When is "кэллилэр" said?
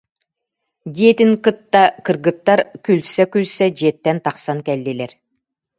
4.67-5.11